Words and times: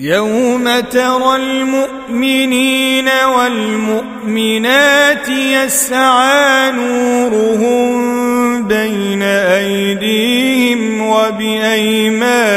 يوم 0.00 0.80
ترى 0.80 1.36
المؤمنين 1.36 3.08
والمؤمنات 3.36 5.28
يسعى 5.28 6.70
نورهم 6.70 7.98
بين 8.68 9.22
ايديهم 9.22 11.00
وبايمانهم 11.00 12.48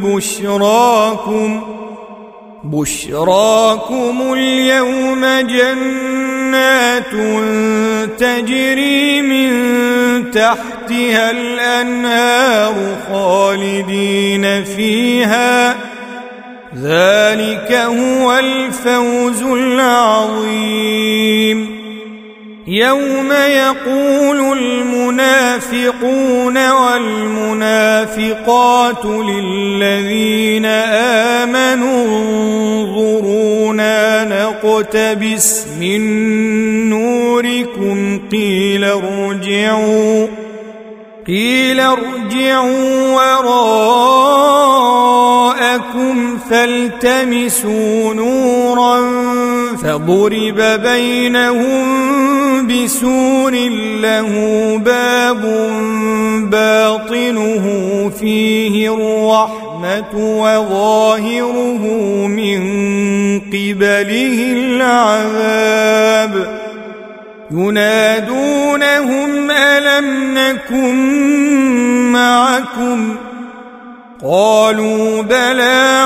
بشراكم 0.00 1.60
بشراكم 2.64 4.32
اليوم 4.32 5.24
جنات 5.24 7.10
تجري 8.18 9.22
من 9.22 9.50
تحتها 10.30 11.30
الانهار 11.30 12.74
خالدين 13.08 14.64
فيها 14.64 15.76
ذلك 16.74 17.72
هو 17.72 18.38
الفوز 18.38 19.42
العظيم. 19.42 21.00
يوم 22.66 23.32
يقول 23.32 24.58
المنافقون 24.58 25.10
والمنافقون 25.70 26.70
والنافقات 27.60 29.04
للذين 29.04 30.64
آمنوا 31.44 32.04
انظرونا 32.84 34.24
نقتبس 34.24 35.66
من 35.80 36.00
نوركم 36.90 38.20
قيل 38.32 38.84
ارجعوا 38.84 40.26
قيل 41.26 41.80
ارجعوا 41.80 43.20
وراءكم 45.60 46.38
فالتمسوا 46.50 48.14
نورا 48.14 49.00
فضرب 49.76 50.60
بينهم 50.82 51.86
بسور 52.66 53.52
له 54.00 54.30
باب 54.84 55.42
باطنه 56.50 57.64
فيه 58.20 58.94
الرحمة 58.94 60.14
وظاهره 60.14 61.82
من 62.26 62.60
قبله 63.40 64.52
العذاب. 64.80 66.34
ينادونهم 67.50 69.30
ألم 69.50 70.34
نكن 70.34 70.94
معكم؟ 72.12 73.29
قالوا 74.22 75.22
بلى 75.22 76.04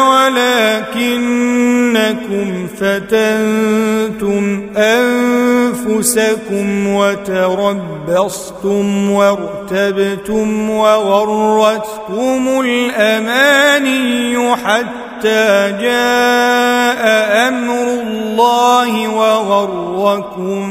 ولكنكم 0.95 2.67
فتنتم 2.81 4.67
أنفسكم 4.77 6.87
وتربصتم 6.95 8.87
وارتبتم 9.11 10.71
وغرتكم 10.71 12.61
الأماني 12.61 14.57
حتى 14.57 15.73
جاء 15.81 17.05
أمر 17.49 17.85
الله 18.03 19.09
وغركم 19.09 20.65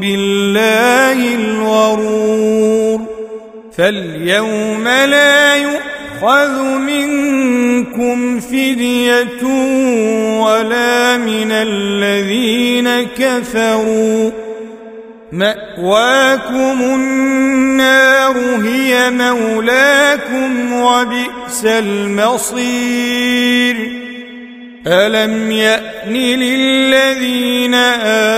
بالله 0.00 1.34
الغرور 1.34 3.00
فاليوم 3.76 4.84
لا 4.88 5.54
يؤخذ 6.14 6.62
منكم 6.78 8.40
فدية 8.40 9.44
ولا 10.40 11.16
من 11.16 11.52
الذين 11.52 13.02
كفروا 13.18 14.30
مأواكم 15.32 16.80
النار 16.82 18.36
هي 18.64 19.10
مولاكم 19.10 20.72
وبئس 20.72 21.64
المصير 21.64 22.94
ألم 24.86 25.50
يأن 25.50 26.12
للذين 26.12 27.74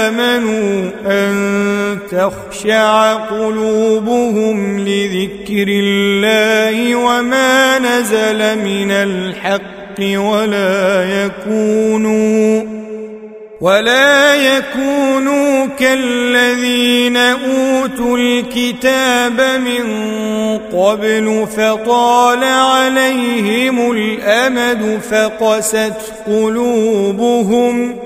آمنوا 0.06 0.90
أن 1.06 1.55
تخشع 2.16 3.14
قلوبهم 3.14 4.78
لذكر 4.78 5.66
الله 5.68 6.96
وما 6.96 7.78
نزل 7.78 8.58
من 8.58 8.90
الحق 8.90 10.00
ولا 10.00 11.04
يكونوا 11.24 12.62
ولا 13.60 14.34
يكونوا 14.34 15.66
كالذين 15.66 17.16
أوتوا 17.16 18.18
الكتاب 18.18 19.60
من 19.60 19.86
قبل 20.58 21.46
فطال 21.56 22.44
عليهم 22.44 23.92
الأمد 23.92 25.00
فقست 25.10 26.12
قلوبهم 26.26 27.96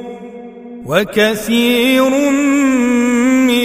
وكثير 0.86 2.08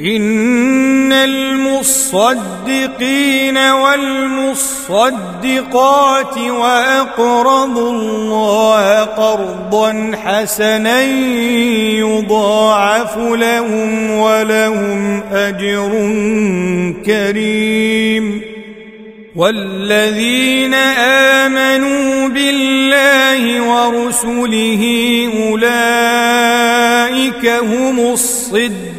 إن 0.00 1.12
المصدقين 1.12 1.96
والمصدقات 3.58 4.88
وأقرضوا 6.38 7.92
الله 7.92 9.00
قرضا 9.00 10.12
حسنا 10.24 11.02
يضاعف 11.96 13.18
لهم 13.18 14.10
ولهم 14.10 15.22
أجر 15.32 15.90
كريم. 17.06 18.42
والذين 19.36 20.74
آمنوا 21.44 22.28
بالله 22.28 23.62
ورسله 23.62 24.82
أولئك 25.48 27.46
هم 27.46 28.00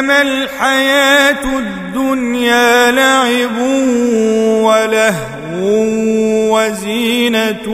إنما 0.00 0.22
الحياة 0.22 1.44
الدنيا 1.58 2.90
لعب 2.90 3.58
ولهو 4.64 5.84
وزينة 6.56 7.66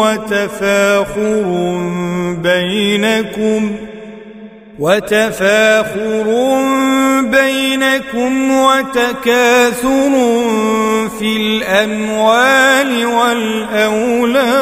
وتفاخر 0.00 1.44
بينكم 2.42 3.72
وتفاخر 4.78 6.24
بينكم 7.20 8.50
وتكاثر 8.50 10.12
في 11.18 11.36
الأموال 11.36 13.06
والأولاد 13.86 14.56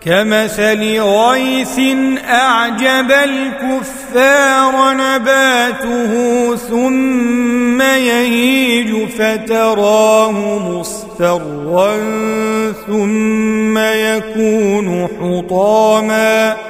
كمثل 0.00 1.00
غيث 1.00 1.80
أعجب 2.24 3.10
الكفار 3.10 4.94
نباته 4.94 6.12
ثم 6.56 7.82
يهيج 7.82 9.08
فتراه 9.08 10.32
مصفرا 10.58 11.96
ثم 12.86 13.78
يكون 13.78 15.08
حطاما 15.20 16.69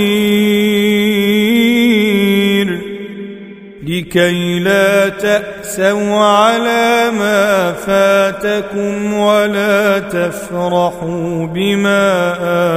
لكي 3.87 4.59
لا 4.59 5.09
تأسوا 5.09 6.15
على 6.15 7.11
ما 7.19 7.71
فاتكم 7.71 9.13
ولا 9.13 9.99
تفرحوا 9.99 11.45
بما 11.45 12.35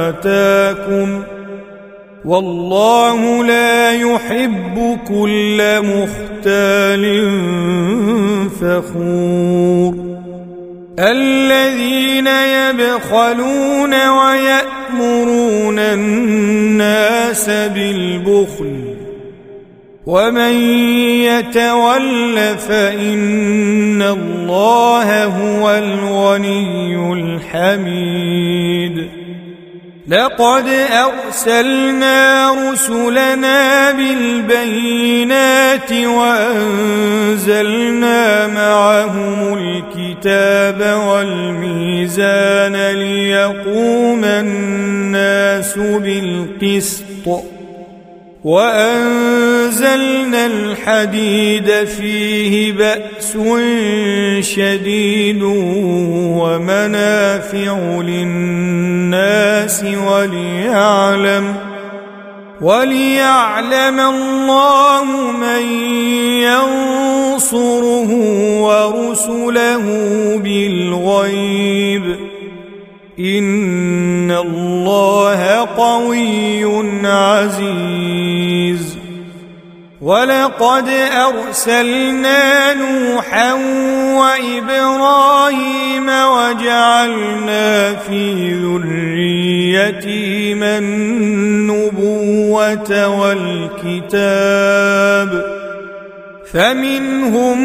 آتاكم. 0.09 1.23
والله 2.25 3.45
لا 3.45 3.91
يحب 3.91 4.99
كل 5.07 5.81
مختال 5.81 7.29
فخور. 8.49 10.12
الذين 10.99 12.27
يبخلون 12.27 13.93
ويأمرون 14.09 15.79
الناس 15.79 17.49
بالبخل 17.49 18.95
ومن 20.05 20.53
يتول 21.23 22.57
فإن 22.57 24.01
الله 24.01 25.25
هو 25.25 25.69
الغني 25.71 27.13
الحميد. 27.13 29.09
لقد 30.07 30.67
أرسلنا 30.91 32.51
رسلنا 32.71 33.91
بالبينات 33.91 35.91
وأنزلنا 37.11 38.47
معهم 38.47 39.57
الكتاب 39.57 40.99
والميزان 41.07 42.75
ليقوم 42.91 44.25
الناس 44.25 45.77
بالقسط. 45.77 47.03
وأنزلنا 48.43 50.45
الحديد 50.45 51.83
فيه 51.83 52.73
بأس 52.73 53.37
شديد 54.39 55.41
ومنافع 56.43 57.77
للناس 58.01 59.85
وليعلم 60.07 61.55
وليعلم 62.61 63.99
الله 63.99 65.05
من 65.31 65.63
ينصره 67.43 68.09
ورسله 68.61 69.85
بالغيب 70.43 72.32
إن 73.19 74.31
الله 74.31 75.67
قوي 75.77 76.65
عزيز. 77.07 78.97
ولقد 80.01 80.89
أرسلنا 81.13 82.73
نوحا 82.73 83.53
وإبراهيم 84.19 86.07
وجعلنا 86.09 87.95
في 87.95 88.53
ذريتهما 88.53 90.77
النبوة 90.77 92.91
والكتاب. 93.87 95.29
فمنهم 96.53 97.59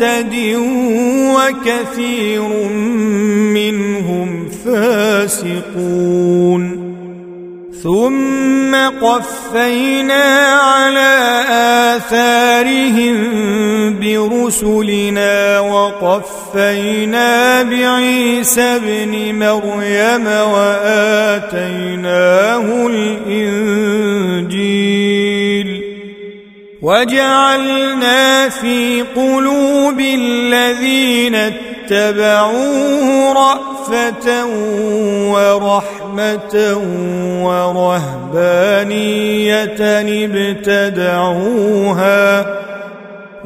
مهتد 0.00 0.34
وكثير 1.34 2.42
منهم 3.54 4.48
فاسقون 4.64 6.64
ثم 7.82 8.74
قفينا 9.02 10.24
على 10.54 11.42
آثارهم 11.96 13.16
برسلنا 14.00 15.60
وقفينا 15.60 17.62
بعيسى 17.62 18.60
ابن 18.60 19.34
مريم 19.34 20.26
وآتيناه 20.52 21.66
الإنجيل 22.86 24.67
وجعلنا 26.88 28.48
في 28.48 29.04
قلوب 29.16 30.00
الذين 30.00 31.34
اتبعوه 31.34 33.32
رأفة 33.32 34.46
ورحمة 35.32 36.54
ورهبانية 37.44 39.00
ابتدعوها 40.24 42.46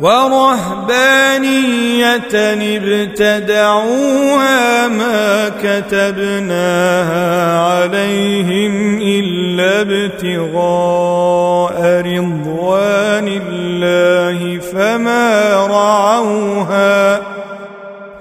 ورهبانية 0.03 1.53
ابتدعوها 2.77 4.59
ما 4.89 5.51
كتبناها 5.63 7.59
عليهم 7.59 8.99
إلا 9.03 9.81
ابتغاء 9.81 11.03
رضوان 12.07 13.29
الله 13.29 14.59
فما 14.59 15.53
رعوها 15.67 17.23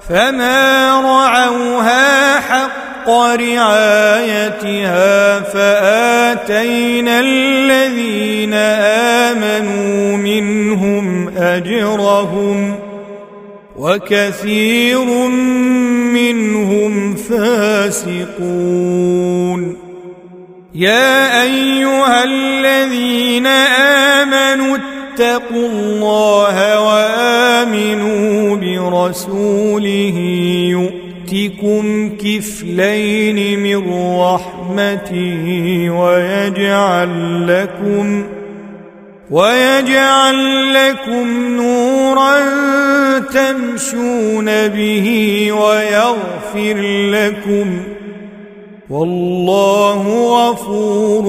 فما 0.10 0.90
رعوها 1.02 2.40
حق 2.40 3.10
رعايتها 3.40 4.70
فآتينا 5.40 7.20
الذين 7.20 8.54
آمنوا 9.34 10.01
أجرهم 11.62 12.76
وكثير 13.78 15.06
منهم 16.14 17.16
فاسقون. 17.16 18.62
يا 20.76 21.44
أيها 21.44 22.24
الذين 22.24 23.48
آمنوا 24.18 24.78
اتقوا 24.78 25.68
الله 25.68 26.80
وآمنوا 26.88 28.56
برسوله 28.56 30.18
يؤتكم 30.70 32.10
كفلين 32.18 33.60
من 33.60 33.82
رحمته 34.20 35.46
ويجعل 35.90 37.48
لكم 37.48 38.24
ويجعل 39.32 40.74
لكم 40.74 41.56
نورا 41.56 42.40
تمشون 43.20 44.68
به 44.68 45.08
ويغفر 45.52 46.78
لكم 47.12 47.84
والله 48.90 50.04
غفور 50.50 51.26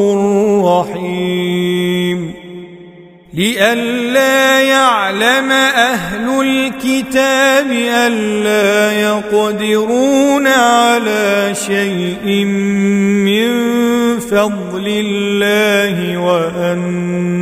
رحيم. 0.65 2.35
لئلا 3.35 4.61
يعلم 4.61 5.53
أهل 5.53 6.41
الكتاب 6.41 7.71
ألا 7.73 9.01
يقدرون 9.01 10.47
على 10.47 11.53
شيء 11.67 12.45
من 13.25 13.49
فضل 14.19 14.87
الله 14.87 16.19
وأن 16.19 17.42